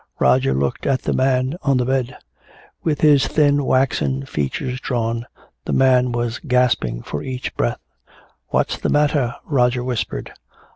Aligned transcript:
Roger 0.17 0.55
looked 0.55 0.87
at 0.87 1.03
the 1.03 1.13
man 1.13 1.55
on 1.61 1.77
the 1.77 1.85
bed. 1.85 2.17
With 2.83 3.01
his 3.01 3.27
thin 3.27 3.63
waxen 3.63 4.25
features 4.25 4.79
drawn, 4.81 5.27
the 5.65 5.73
man 5.73 6.11
was 6.11 6.39
gasping 6.39 7.03
for 7.03 7.21
each 7.21 7.55
breath. 7.55 7.81
"What's 8.47 8.79
the 8.79 8.89
matter?" 8.89 9.35
Roger 9.45 9.83
whispered. 9.83 10.31